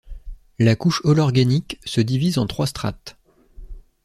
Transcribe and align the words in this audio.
La 0.57 0.75
couche 0.75 1.01
holorganique 1.05 1.79
se 1.85 2.01
divise 2.01 2.39
en 2.39 2.47
trois 2.47 2.65
strates. 2.65 3.19